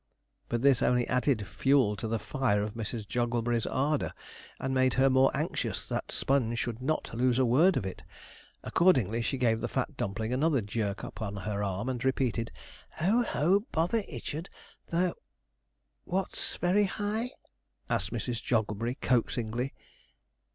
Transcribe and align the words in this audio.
But 0.49 0.63
this 0.63 0.81
only 0.81 1.07
added 1.07 1.45
fuel 1.45 1.95
to 1.97 2.07
the 2.07 2.17
fire 2.17 2.63
of 2.63 2.73
Mrs. 2.73 3.07
Jogglebury's 3.07 3.67
ardour, 3.67 4.13
and 4.59 4.73
made 4.73 4.95
her 4.95 5.11
more 5.11 5.29
anxious 5.37 5.87
that 5.89 6.11
Sponge 6.11 6.57
should 6.57 6.81
not 6.81 7.11
lose 7.13 7.37
a 7.37 7.45
word 7.45 7.77
of 7.77 7.85
it. 7.85 8.01
Accordingly 8.63 9.21
she 9.21 9.37
gave 9.37 9.59
the 9.59 9.67
fat 9.67 9.95
dumpling 9.97 10.33
another 10.33 10.59
jerk 10.61 11.03
up 11.03 11.21
on 11.21 11.35
her 11.35 11.63
arm, 11.63 11.87
and 11.87 12.03
repeated: 12.03 12.51
'O 12.99 13.21
ho! 13.21 13.65
bother 13.71 14.01
Ichard, 14.09 14.49
the 14.87 15.13
What's 16.05 16.57
very 16.57 16.85
high?' 16.85 17.33
asked 17.87 18.11
Mrs. 18.11 18.41
Jogglebury 18.41 18.95
coaxingly. 19.03 19.75